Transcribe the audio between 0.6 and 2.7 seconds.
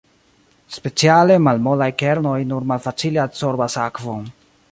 Speciale malmolaj kernoj nur